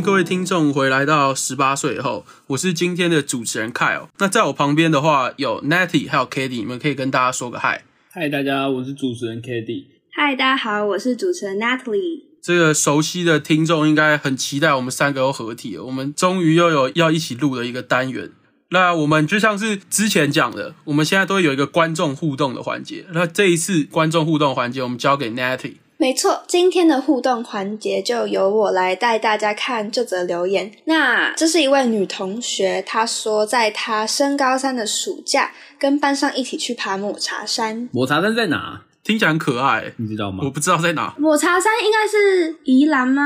[0.00, 4.06] 各位听众回来到十八岁后，我是今天的主持人 Kyle。
[4.18, 7.84] 那在我旁边的话有 Natty 还有 k a t i e 你们可以跟大家说个嗨。
[8.12, 12.22] 嗨，大家，我是主持人 k a t i e 嗨，大家好，我是主持人 Natalie。
[12.40, 18.30] 这个熟悉的听众应该很期待我们三个又合体了，我们终于又有要一起录的一个单元。
[18.70, 23.04] 那我们就像是之前讲的，我们现在都会有一个观众互动的环节。
[23.12, 25.74] 那这一次观众互动环节，我们交给 Natty。
[26.00, 30.70] 没错，今天的互动环节就由我来带大家看这则留言。
[30.84, 37.88] 那这是一位女同学，她说在她升高三的暑假，跟班上一起去爬抹茶山。
[37.92, 38.80] 抹茶山在哪？
[39.02, 40.44] 听起来很可爱，你知道吗？
[40.44, 41.12] 我不知道在哪。
[41.18, 43.22] 抹茶山应该是宜兰吗？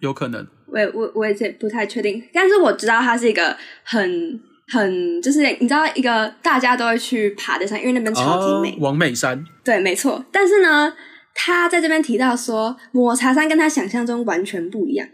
[0.00, 8.78] 有可能，我我我也不太确定，但是我知道它是一个很很就是你知道一个大家都会去爬的山，因为那边超级美。
[8.80, 10.24] 王美山，对，没错。
[10.32, 10.94] 但是呢。
[11.34, 15.06] 他在这边提到说，抹茶山跟他想象中完全不一样，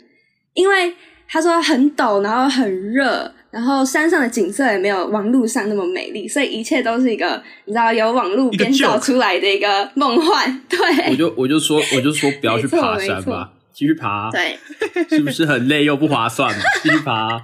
[0.54, 0.94] 因为
[1.26, 10.60] 他说很陡，然后很热，然后山上的景色也没有网路上那么美丽，所以一切都是一个你知道有网路编造出来的一个梦幻。
[10.68, 10.78] 对，
[11.10, 14.58] 我就我就说我就说不要去爬山吧，继续爬，对，
[15.08, 16.54] 是不是很累又不划算？
[16.82, 17.40] 继续爬。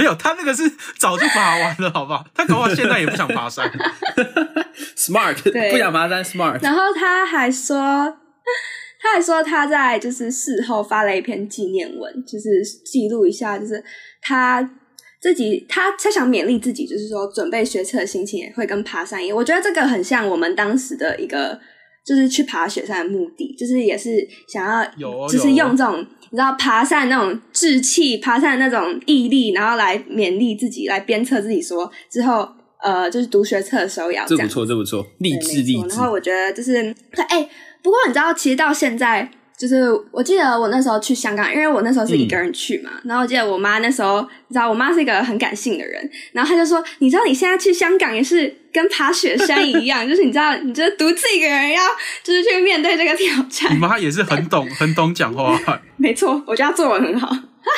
[0.00, 0.62] 没有，他那个是
[0.96, 2.24] 早就爬完了，好不好？
[2.34, 3.70] 他搞不好现在也不想爬山。
[4.96, 5.36] Smart，
[5.70, 6.62] 不想爬山，Smart。
[6.62, 7.76] 然后他还说，
[8.98, 13.84] 他还说他在就是事后发了一篇纪念文，就是记录一下，就是
[14.22, 14.70] 他
[15.20, 19.36] 自己他他想勉励自己，就是说准备学车的心情也会跟爬山一样。
[19.36, 21.60] 我觉得这个很像我们当时的一个，
[22.04, 26.04] 就是去爬雪山的目的，就是也是想要，就是用这种。
[26.32, 32.48] 你知道爬山那种志气，爬山那种毅力，然后来勉励自己，来鞭策自己，说之后
[32.80, 35.88] 呃，就是读学测的时候要这不错，这不错，励志励志。
[35.88, 36.94] 然后我觉得就是，
[37.28, 37.48] 哎，
[37.82, 39.30] 不过你知道，其实到现在。
[39.60, 42.92] 就是我记得我那时候去香港，因为我那时候是一个人去嘛。
[43.04, 51.82] 然后我记得我妈那时候，你知道，我妈是一个很感性的人，然后她就说：“你知道你现在去香港也是跟爬雪山一样， 就是你知道，你就独自一个人要
[52.24, 55.60] 就是去面对这个挑战。”你妈也是很懂，很懂讲话。
[55.98, 57.26] 没错，我觉得她作文很好。
[57.28, 57.70] 哈 哈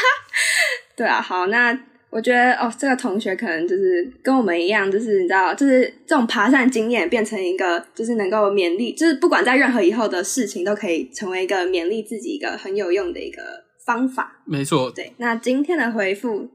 [0.97, 1.76] 对啊，好那。
[2.12, 13.43] 我觉得哦，这个同学可能就是跟我们一样，就是你知道，就是这种爬山经验变成一个，就是能够勉励，就是不管在任何以后的事情，都可以成为一个勉励自己一个很有用的一个
[13.87, 14.43] 方法。
[14.45, 15.15] 没错，对。
[15.17, 16.50] 那今天的回复。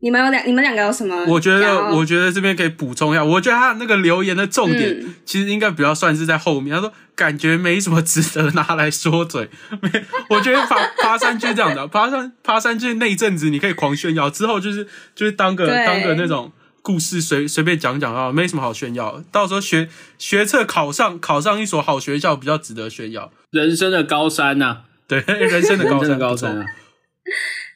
[0.00, 1.24] 你们有两，你们两个有什么？
[1.26, 3.24] 我觉得，我觉得这边可以补充一下。
[3.24, 6.74] 我觉得他那个留言的重点，其实应该比较算是在后面。
[6.74, 9.48] 他说，感觉没什么值得拿来说嘴。
[9.80, 9.90] 没，
[10.28, 16.52] 我觉得爬爬山就是这样的，爬山爬山就是那一阵子你可以狂炫耀，之后就是就是当个当个那种
[16.82, 19.22] 故事随随便讲讲啊，没什么好炫耀。
[19.32, 23.32] 到时候学学测考上考上一所好学校，比较值得炫耀。
[23.50, 26.66] 人生的高山呐，对， 人生的高山高山啊。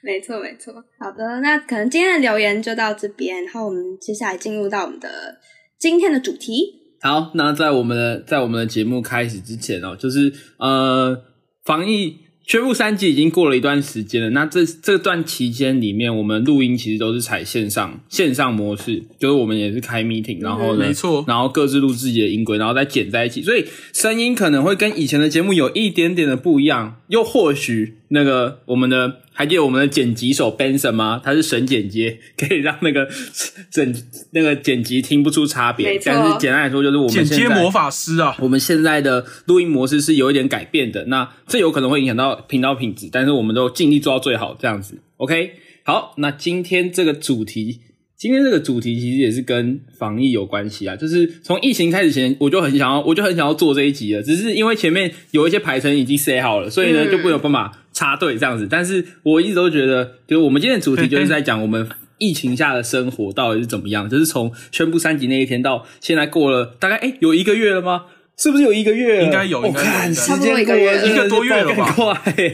[0.03, 0.73] 没错，没错。
[0.99, 5.37] 好的，那可能今天的留言就到这边，然后我们接下来进入到我们的
[5.79, 6.81] 今天的主题。
[7.03, 11.23] 好，那在我们的在我们的节目开始之前哦，就是呃，
[11.65, 14.31] 防疫宣布三级已经过了一段时间了。
[14.31, 29.21] 那这这段期间里面，我们录音其实都是采线上线上模式，就是我们也是开 meeting，然后呢，没错，然后各自录自己的音轨，然后再剪在一起，所以声音可能会跟以前的节目有一点点的不一样，又或许那个我们的。
[29.41, 31.19] 还记得我们的剪辑手 Benson 吗？
[31.25, 33.09] 他是神剪接， 可以让那个
[33.73, 33.95] 整
[34.33, 35.99] 那个剪辑听不出差别。
[36.05, 38.37] 但是简单来说，就是我们剪接魔法师啊。
[38.41, 44.99] 我们现在的录音模式是有一点改变的，那这有可能会影响到频道品质，但是我们都尽力做到最好，这样子。
[45.17, 45.53] OK，
[45.85, 47.81] 好，那今天这个主题。
[48.19, 54.23] 今天这个主题其实也是跟防疫有关系啊，就是从疫情开始前，我就很想要，我就很想要做这一集了。
[54.23, 58.67] 只是因为前面有一些排程已经塞好了，所以呢就不有办法插队这样子。
[58.71, 61.87] 但是我一直都觉得，就是我们今天的主题就是在讲我们
[62.17, 68.07] 疫情下的生活到底是怎么样，就是从宣布三级那一天到现在过了大概哎有一个月了吗？
[68.39, 69.23] 是不是有一个月？
[69.23, 71.93] 应该有，我看时间过了一个多月了吧？
[71.93, 72.05] 快，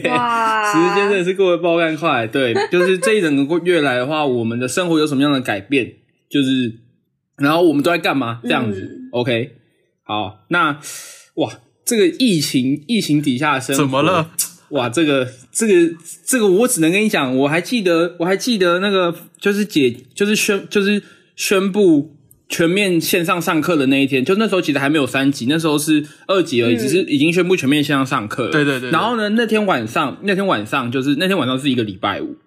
[0.09, 0.69] 哇！
[0.69, 2.27] 时间真的是过得爆干快。
[2.27, 5.93] 对，就是这一整个月来的话，我们的生活有什么样的改变？
[6.29, 6.73] 就是，
[7.37, 8.41] 然后我们都在干嘛？
[8.43, 9.51] 这样子，OK。
[10.03, 10.77] 好，那
[11.35, 11.53] 哇，
[11.85, 14.31] 这个疫情疫情底下的生活怎么了？
[14.69, 21.01] 哇，这个这个这个，我只能跟你讲，我还记得，我还记得那个，就是解，就是宣，就是
[21.35, 22.13] 宣布。
[22.49, 28.51] 全面线上上课的那一天，就那时候其实还没有三级，那时候是二级而已，只是已经宣布全面线上上课了。
[28.51, 28.89] 对对对。
[28.89, 32.37] 然后呢，那天晚上，那天晚上就是那天晚上是一个礼拜五，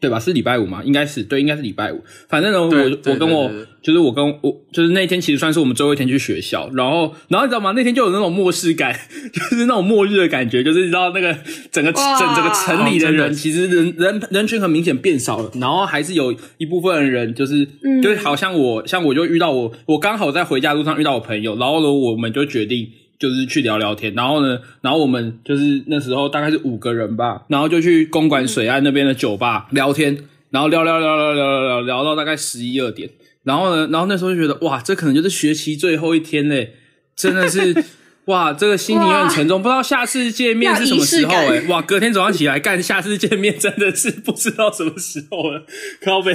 [0.00, 0.18] 对吧？
[0.18, 0.82] 是礼拜五嘛？
[0.82, 2.02] 应该是对，应该是礼拜五。
[2.28, 3.50] 反正呢，我我跟我
[3.82, 7.72] 就是我跟我就是那天其实算是我们最后一天去学校，然后然后你知道吗？
[7.76, 8.98] 那天就有那种末世感，
[9.32, 11.36] 就是那种末日的感觉，就是你知道那个
[11.70, 22.88] 整个整哇整个城里的人，哦的其实人人人群很明显变少了，然后还是有一部分人就是、嗯就是好像我像我就遇到我我刚好在回家路上遇到我朋友，然后呢我们就决定。
[23.20, 30.16] 就是去聊聊天，然后呢，然后我们就是那时候大概是五个人吧，然后就去公馆水岸那边的酒吧聊天，
[30.48, 33.10] 然后聊聊聊聊聊聊聊聊到大概十一二点，
[33.44, 36.76] 然后呢，然后那时候就觉得哇，这可能就是学期最后一天嘞，
[37.14, 37.84] 真的是
[38.24, 45.66] 哇，这个心情很沉重，不知道下次见面是什么时候哎，哇，隔天早上起来干，下次见面真的是不知道什么时候了，
[46.02, 46.34] 靠背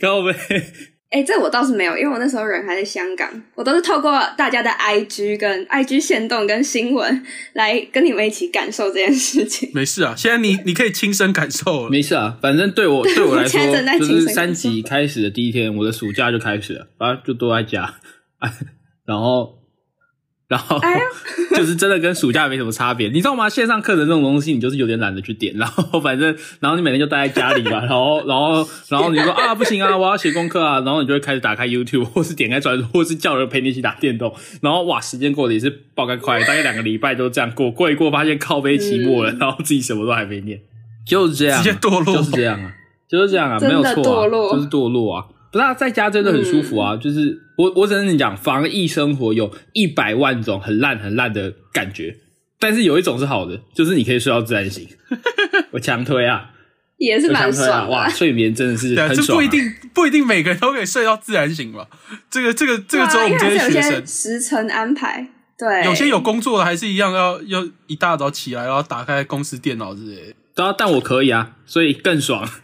[0.00, 0.32] 靠背。
[1.10, 7.24] 哎、这我倒是没有，因为我那时候人还在香港，我都是透过大家的 IG 跟 IG 线动跟新闻
[7.54, 9.70] 来跟你们一起感受这件事情。
[9.74, 11.90] 没事啊，现在你 你可以亲身感受了。
[11.90, 17.96] 没事啊，反正对我 对我来说我现在正在，就是三级开始的第一天，我的暑假就开始了，反正就都在家，
[19.04, 19.59] 然后。
[20.50, 21.04] 然后哎呦
[21.56, 23.48] 就是真的跟暑假没什么差别，你知道吗？
[23.48, 40.58] 线上课程这种东西，你就是有点懒得去点，然后反正，然后你每天就待在家里吧，然后，然后，然后你就说啊，不行啊，我要写功课啊，然后你就会开始打开 YouTube，或是点开转，或是叫人陪你一起打电动，然后哇，时间过得也是爆干快，大概两个礼拜都这样过，过一过发现靠背期末了，然后自己什么都还没念，
[41.06, 42.72] 就是这样啊，直接堕落就是这样啊，
[43.08, 45.24] 就是这样啊，没有错啊，就是堕落啊。
[45.52, 46.96] 不是啊，在家真的很舒服啊！
[46.96, 52.16] 就是我，我只能讲，防疫生活有一百万种很烂很烂的感觉，
[52.58, 54.88] 但是有一种是好的，就是你可以睡到自然醒。
[55.72, 56.52] 我强推啊，
[56.96, 57.30] 也是！
[57.30, 57.88] 蛮爽的。
[57.90, 59.14] 哇，睡眠真的是很爽、啊。
[59.14, 61.86] 这不一定不一定每个人都可以睡到自然醒吧？
[62.30, 65.28] 这个这个这个只有我们这对啊因为还是学生，时辰安排，
[65.58, 70.34] 对，有些有工作的还是一样要要一大早起来，然后打开公司电脑之类的。
[70.54, 72.48] 对啊，但我可以啊，所以更爽。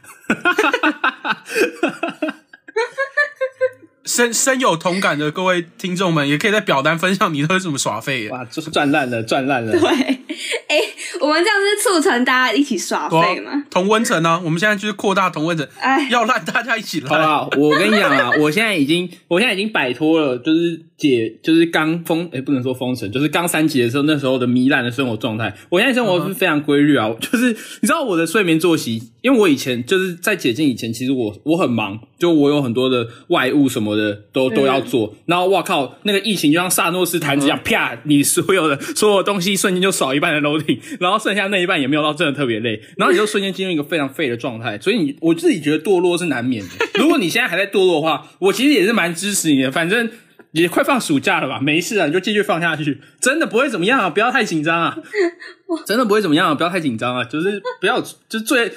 [4.17, 8.33] 嗯深深有同感的各位听众们，也可以在表单分享你都是怎么耍废的。
[8.33, 9.73] 哇，就是赚烂了，赚烂了。
[9.73, 9.81] 对，
[10.69, 10.81] 哎、
[11.21, 13.63] 我们这样是促成大家一起耍废吗？
[13.71, 14.41] 同温层呢？
[14.43, 17.11] 我们现在就是扩大同温层，哎，要烂大家一起烂。
[17.11, 25.55] 好啦，我跟你讲啊， 我现在已经，我现在已经摆脱了，就是解，就是刚封，诶、不能说封城，就是刚三级的时候，那时候的糜烂的生活状态。
[25.69, 35.17] 我现在生活是非常规律啊，就是你知道我的睡眠作息，因为我以前就是在解禁以前，其实我我很忙，就我有很多的外务什么的都都要做。
[35.27, 44.79] 然后哇靠，那个疫情就像萨诺斯弹指一样，啪，你所有的所有东西瞬间就少一半的 loading， 然后剩下那一半也没有到真的特别累，然后你就瞬间进入一个非常废的状态。
[44.79, 46.71] 所以你我自己觉得堕落是难免的。
[47.03, 50.09] 如果你现在还在堕落的话，我其实也是蛮支持你的，反正。
[50.53, 54.97] 也快放暑假了吧，没事啊，你就继续放下去，真的不会怎么样啊，不要太紧张啊，
[55.85, 58.73] 真的不会怎么样啊，不要太紧张啊，就是不要，就是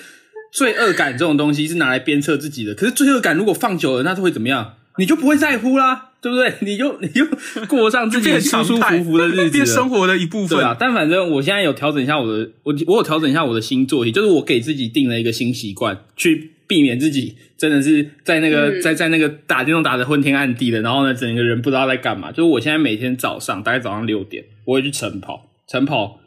[0.51, 4.75] 罪罪恶感这种东西是拿来鞭策自己的，可是罪恶感如果放久了，那就会怎么样？
[4.97, 6.53] 你就不会在乎啦，对不对？
[6.61, 7.25] 你就你就
[7.69, 10.57] 过上自己变舒舒服服的日子，变生活的一部分。
[10.57, 22.31] 对啊，但反正我现在有调整一下我的，我我有调整一下我的新作息，就是我给自己定了一个新习惯，去避免自己真的是在那个、嗯在在那个打电动打的昏天暗地的，然后呢，整个人不知道在干嘛。
[22.31, 26.19] 就是我现在每天早上大概早上六点，我会去晨跑，晨跑，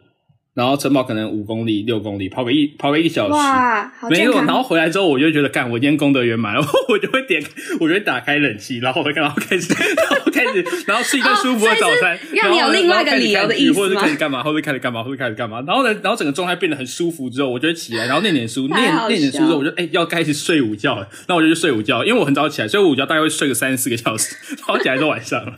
[0.55, 3.33] 然后晨跑可能五公里、六公里，跑个一跑个一小时。
[3.33, 7.43] 哇，好没有，然后回来之后，我就觉得，干，我今天功德圆满，然 后我就会点，
[7.81, 25.55] 我就会打开冷气，然后我然后开始， 然后开始，然后吃一顿舒服的早餐，哦所以是让你有然后呢另外一个理由的看剧或者是开始干嘛，或者开始干嘛，或者开始干嘛，然后呢，然后整个状态变得很舒服之后，我就会起来，然后念点书，念念点书之后，我就哎、要开始睡午觉了，那我就去睡午觉，因为我很早起来，所以我午觉大概会睡个三四个小时，然后起来都晚上了。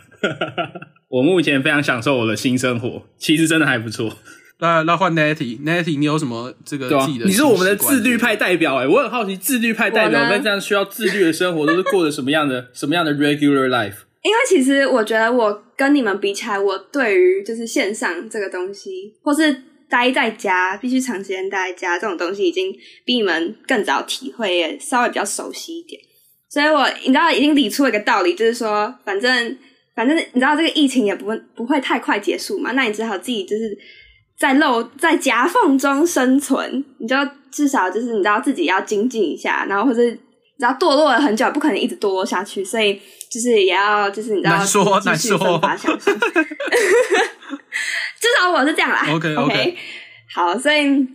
[1.10, 4.18] 我目前非常享受我的新生活，其实真的还不错。
[4.60, 7.26] 那那换 Natty，Natty，你有什么这个自己，的？
[7.26, 8.36] 你是我们的自律派。
[8.36, 13.94] 代表哎、我很好奇自律派代表在这样需要自律的生活都是过着什么样的 什么样的 regular life？
[14.22, 22.72] 因为其实我觉得我跟你们比起来，我对于就是线上这个东西，或是待在家必须长时间待在家这种东西，已经
[23.04, 26.00] 比你们更早体会，也稍微比较熟悉一点。
[26.50, 29.56] 所以我你知道已经理出了一个道理，就是说，反正
[29.94, 33.76] 反正你知道这个疫情也不会不会太快结束嘛，那你只好自己就是
[34.38, 37.16] 在漏在夹缝中生存，你就
[37.50, 43.00] 至少就是你知道自己要精进一下，然后或者你知道堕落了很久，不可能一直堕落下去，所以
[43.30, 46.14] 就是也要就是你知道难说继续难说奋发向上。
[48.20, 49.06] 至少我是这样啦。
[49.10, 49.76] OK，OK OK，
[50.34, 51.06] 好，所以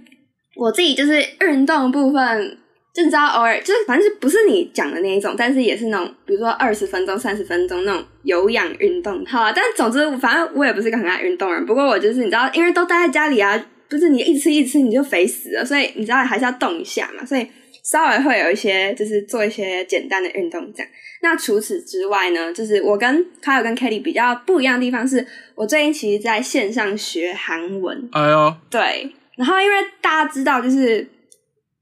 [0.55, 2.58] 我自己就是运动部分，
[2.93, 9.25] 就你知道偶尔就是反正是不是你讲的那一种，但是也是那种比如说二十分钟、三十分钟那种有氧运动。
[9.25, 17.47] 好啊，但总之反正我也不是个很爱运动的人，不过我就是你知道，因为都待在家里啊，不是你一直吃一直吃你就肥死了，所以你知道还是要动一下嘛，所以。
[17.81, 20.91] 稍微会有一些就是做一些简单的运动这样。
[21.23, 28.07] 那除此之外呢，就是我跟卡尔跟 Kelly 比较不一样的地方是，我最近其实在线上学韩文。
[28.11, 31.07] 哎呦，对，然后因为大家知道，就是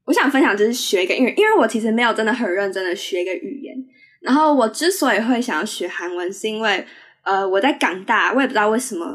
[0.08, 3.76] 我想分享就是学一个，因为因为我其实没有真的很认真的学一个语言。
[4.22, 6.84] 然后我之所以会想要学韩文，是因为
[7.22, 9.06] 呃我在港大，我也不知道为什么，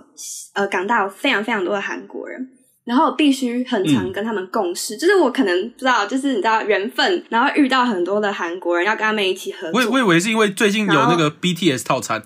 [0.53, 2.47] 呃港大有非常非常多的韩国人。
[2.85, 9.81] 然后必须很常跟他们共事，就是我可能不知道，就是你知道缘分，然后遇到很多的韩国人，要跟他们一起合作。
[9.81, 12.21] 我我以为是因为最近有那个 BTS 套餐。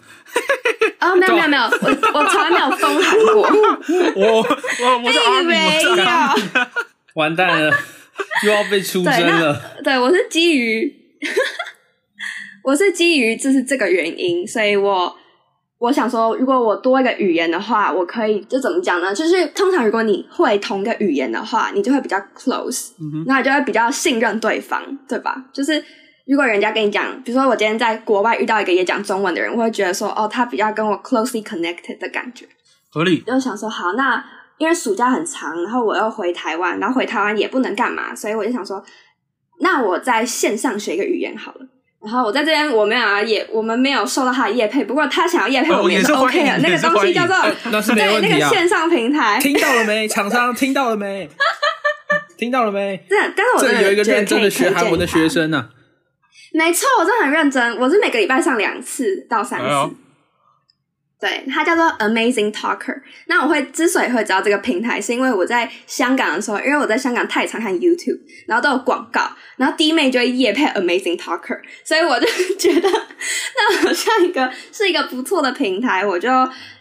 [0.99, 3.43] 哦，没有 没有没有，我我从来没有封韩国。
[4.17, 5.53] 我我我是 阿米，
[7.13, 7.71] 我完蛋了，
[8.45, 9.59] 又要被出征了。
[9.83, 10.93] 对，我是基于，
[12.63, 15.15] 我是基于就是这个原因，所以我。
[15.79, 19.13] 我想说，如果我多一个语言的话，我可以就怎么讲呢？
[19.13, 22.87] 就是通常如果你会同一个语言的话，你就会比较 close，
[23.27, 25.35] 那就会比较信任对方，对吧？
[25.53, 25.73] 就是
[26.25, 32.47] 如果人家跟你讲，比如说我今天在国外遇到一个也讲中文的人，我会觉得说，哦，他比较跟我 closely connected 的感觉，
[32.89, 33.19] 合理。
[33.19, 34.25] 就想说，好，那
[34.57, 38.83] 因为暑假很长，然后我要回台湾，然后回台湾也不能干嘛，所以我就想说，
[39.59, 41.59] 那我在线上学一个语言好了。
[41.99, 46.59] 然后我在这边，我们俩也我们没有受到他的业配，不过他想要业配，我们也是 OK 的。
[46.59, 47.35] 那个东西叫做
[47.71, 48.37] 那是没问题啊。
[48.37, 50.07] 那个线上平台，听到了没？
[50.07, 51.27] 厂商听到了没？
[52.37, 52.97] 听到了没？
[53.09, 55.69] 对，但是我这里有一个认真的学韩文的学生呢。
[56.53, 59.95] 没错，我真的很认真，我是每个礼拜上两次到三次。
[61.19, 63.01] 对，它叫做 Amazing Talker。
[63.25, 72.27] 那我会之所以会知道这个平台，是因为我在香港的时候，因为我在香港太常看 YouTube，然后都有广告，然后弟妹就会夜配 Amazing Talker，所以我就
[72.59, 76.29] 觉得那好像一个是一个不错的平台，我就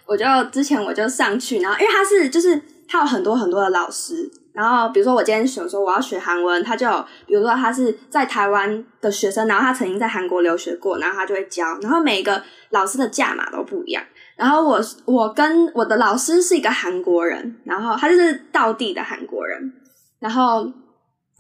[0.05, 6.87] 我就之前我就上去，然后因为它是就是它有很多很多的老师，然后比如说我今天想说我要学韩文，他就
[7.27, 14.05] 比如说他是在台湾的学生，然后他曾经在韩国留学过，然后他就会教，然后每一个老师的价码都不一样。
[14.37, 19.73] 然后我我跟我的老师是一个韩国人，然后他就是道地的韩国人，
[20.21, 20.71] 然后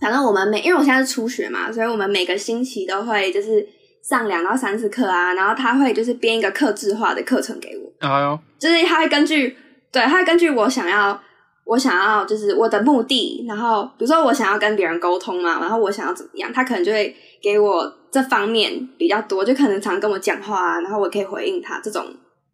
[0.00, 3.66] 反正我们每因为我现在是初学嘛，所以我们每个星期都会就是
[4.02, 9.54] 上两到三次课啊，然后他会就是编一个克制化的课程给我，哎呦，就是他会根据
[9.92, 11.20] 对，他会根据我想要
[11.66, 22.02] 我想要就是我的目的，然后比如说我想要跟别人沟通嘛，然后我想要怎么样，他可能就会给我这方面比较多，就可能常跟我讲话啊，然后我可以回应他这种。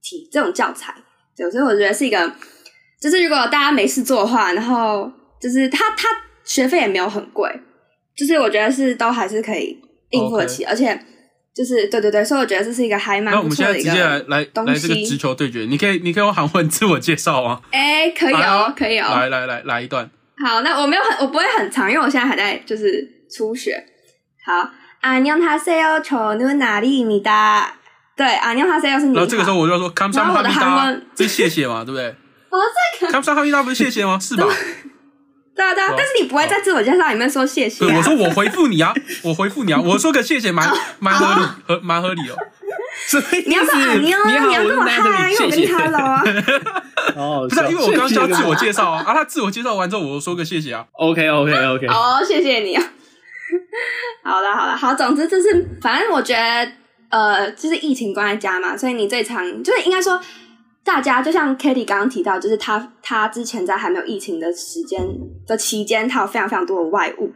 [0.01, 0.93] 题这种教材，
[1.35, 2.31] 对，所以我觉得是一个，
[3.01, 6.07] 就是如果大家没事做的话，然后就是他他
[6.43, 7.49] 学费也没有很贵，
[8.15, 9.77] 就是我觉得是都还是可以
[10.11, 10.97] 应付得起，而且
[11.53, 17.61] 就是对对对，所以我觉得这是一个还蛮那我们现在直接来来来这个直球对决，你可以你可以用韩文自我介绍吗？
[17.71, 20.09] 哎，可以哦，可以哦，来来来来一段。
[20.45, 23.05] 好，那我没有很我不会很长，因为我现在还在就是
[23.35, 23.83] 初学。
[24.45, 24.69] 好，
[25.01, 27.73] 안녕하세요저는나리입니다
[28.16, 32.14] 对阿牛哈塞要是你然后这个时候我就要说看不上他的答这谢谢嘛对不对？
[32.50, 34.18] 我在看看不上他的答不是谢谢吗？
[34.20, 34.46] 是吧？
[35.54, 37.84] 对啊对啊但是你不会在自我介绍里面说谢谢。
[37.84, 38.92] 我说我回复你啊
[39.22, 42.36] 我回复你啊 我说个谢谢蛮蛮合理合蛮合理哦。
[43.46, 44.10] 你要说阿牛你
[44.54, 46.22] 要那么怕因为我跟他喽啊。
[47.16, 49.12] 哦不是因为我刚刚叫自我介绍啊啊。
[49.14, 50.86] 他自我介绍完之后我说个谢谢啊。
[50.92, 52.82] Ok ok ok 哦谢谢你啊。
[54.24, 56.72] 好了好了好总之就是反正我觉得
[57.12, 60.18] 呃，就是疫情关在家嘛，所以你最常就是应该说，
[60.82, 64.98] 大家就像 Kitty 刚刚提到，就是他他之前在还没有疫情的时间
[65.46, 67.30] 的期间，他有非常非常多的外物。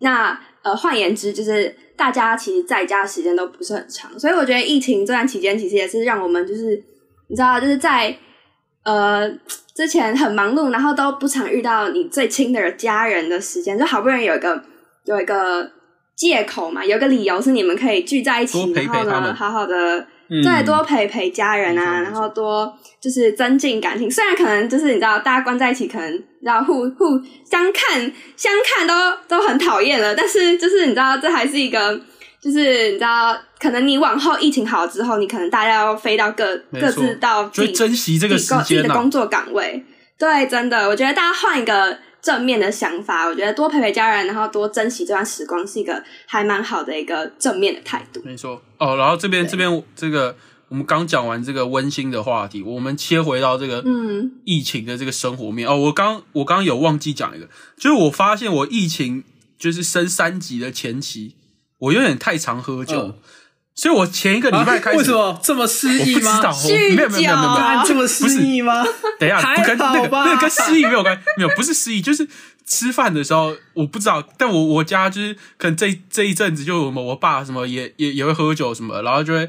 [0.00, 6.76] 那呃，换言之，就是大家其实在家时间都不是很长，所以我觉得疫情这段期间其实也是让我们就是
[7.28, 8.14] 你知道，就是在
[8.84, 9.26] 呃
[9.74, 14.62] 之前很忙碌，然后都不常遇到你最亲的家人的时间，就好不容易有一个
[15.06, 15.77] 有一个。
[16.18, 20.04] 借口嘛，有个理由是你们可以聚在一起，然后呢，好好的
[20.44, 24.10] 再多陪陪家人啊，然后多就是增进感情。
[24.10, 28.92] 虽然可能就是你知道，大家关在一起，可能然后互互相看相看都
[29.28, 31.96] 都很讨厌了，但是就是你知道，这还是一个
[32.42, 39.84] 就是你知道，可能你往后疫情好之后，你可能大家要飞到各各自到自己珍惜这个时间的工作岗位。
[40.18, 41.96] 对，真的，我觉得大家换一个。
[42.20, 48.20] 正面的想法，我觉得多陪陪家人，然后多珍惜这段时光，是一个还蛮好的一个正面的态度。
[48.24, 50.36] 没错哦，然后这边这边这个，
[50.68, 55.76] 我们刚讲完这个温馨的话题，我们切回到这个嗯疫情的这个生活面哦。
[55.76, 59.24] 我刚我刚刚有忘记讲一个，就是我发现我疫情
[59.58, 61.36] 就是升三级的前期，
[61.78, 63.14] 我有点太常喝酒。
[63.78, 66.36] 所以我前一个礼拜开始，为什么这么失我不忆吗？
[66.36, 68.84] 知道，我没有没有没有没有这么失忆吗？
[69.20, 72.26] 等一下，不跟那个还好吧那个跟失忆没有关，没有不是失忆，就是
[72.66, 79.48] 吃饭的时候我不知道，但我我家就是可能这这一阵子就我们我爸什么也也也会喝酒什么，然后就会。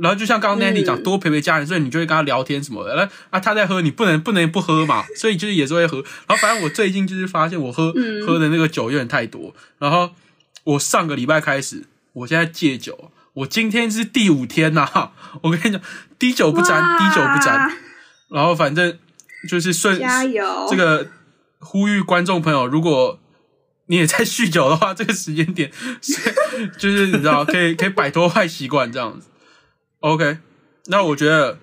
[0.00, 2.94] 然后就像刚刚 Nanny 讲，嗯多陪陪家人，所以你就会跟他聊天什么的。
[2.94, 5.96] 那啊，他在喝，你不能不能不喝嘛，所以就是也是会喝。
[6.28, 9.52] 然后反正我最近就是发现我喝、嗯喝的那个酒有点太多。
[9.80, 10.10] 然后
[10.62, 11.82] 我上个礼拜开始，
[12.12, 15.80] 我现在戒酒，我今天是第五天呐、 我跟你讲，
[16.18, 17.70] 滴酒不沾，滴酒不沾。
[18.30, 18.98] 然后反正
[19.48, 20.66] 就是顺加油！
[20.68, 21.08] 这个
[21.60, 23.20] 呼吁观众朋友，如果
[23.86, 25.70] 你也在酗酒的话，这个时间点
[26.02, 26.34] 是
[26.78, 29.28] 就是你知道 可以可以摆脱坏习惯这样子。
[30.00, 30.38] OK，
[30.86, 31.58] 那我觉得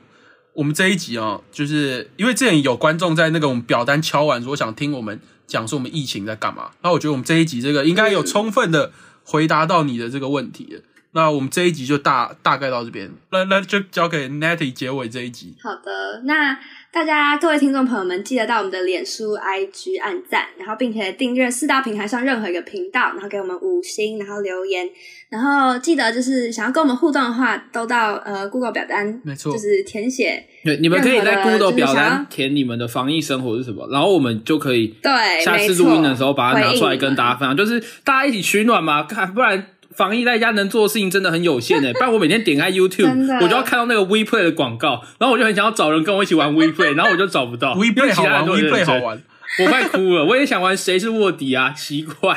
[0.53, 8.93] 我们这一集啊、就是因为之前有观众在那个我们表单敲完说想听我们讲说我们疫情在干嘛，那我觉得我们这一集这个应该有充分的
[9.25, 10.81] 回答到你的这个问题了。
[11.15, 15.55] 那我们这一集就大大概到这边，那那就交给 Natty 结尾这一集。
[15.63, 16.59] 好的，那
[16.91, 24.89] 大家各位听众朋友们，记得到我们的脸书、IG 按赞，然后并且订阅四大平台上任何一个频道，然后给我们五星，然后留言，
[25.29, 39.67] 然后记得就是想要跟我们互动的话，都到呃 Google 表单，没错就是填写对，你们可以在 Google 表单填你们的防疫生活是什么，然后我们就可以对，下次录音的时候把它拿出来跟大家分享，就是大家一起取暖嘛，看不然。
[39.97, 49.23] 防疫在家能做的事情真的很有限诶， 不然我每天点开 YouTube，我就要看到那个 WePlay 的广告，然后我就很想要找人跟我一起玩 WePlay， 然后我就找不到 We 因 Play 为好玩，We 其他人都好玩。
[49.57, 52.33] 我快哭了，我也想玩谁是卧底啊，奇怪，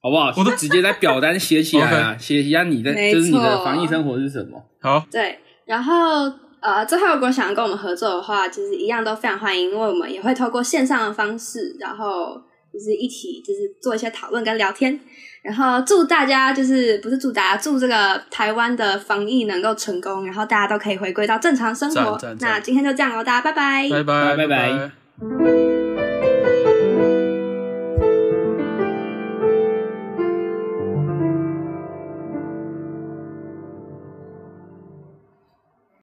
[0.00, 0.32] 好不好？
[0.36, 4.62] 我都直接在表单写起来啊， 写一下你的，就是你的防疫生活是什么。
[4.80, 12.40] 好，对，然后呃，最后如果想要跟我们合作的话，其实一样都非常欢迎，因为我们也会透过线上的方式，然后
[12.76, 15.00] 就是一起就是做一些讨论跟聊天。
[15.42, 23.88] 然后祝大家就是不是祝大家祝这个台湾的防疫能够成功，然后大家都可以回归到正常生活那今天就这样喽，大家拜拜。
[23.88, 25.85] 拜拜拜拜拜